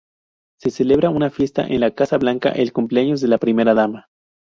[0.59, 4.09] Se celebra una fiesta en la Casa Blanca: el cumpleaños de la Primera Dama.